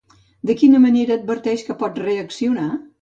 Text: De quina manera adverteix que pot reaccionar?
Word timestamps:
De 0.49 0.53
quina 0.61 0.79
manera 0.85 1.17
adverteix 1.21 1.67
que 1.67 1.77
pot 1.83 2.01
reaccionar? 2.07 2.67